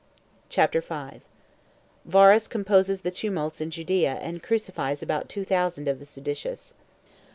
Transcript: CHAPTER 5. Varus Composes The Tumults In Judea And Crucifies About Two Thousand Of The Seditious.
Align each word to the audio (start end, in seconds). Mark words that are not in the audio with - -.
CHAPTER 0.49 0.81
5. 0.81 1.21
Varus 2.05 2.47
Composes 2.47 3.01
The 3.01 3.11
Tumults 3.11 3.61
In 3.61 3.69
Judea 3.69 4.17
And 4.19 4.41
Crucifies 4.41 5.03
About 5.03 5.29
Two 5.29 5.45
Thousand 5.45 5.87
Of 5.87 5.99
The 5.99 6.05
Seditious. 6.05 6.73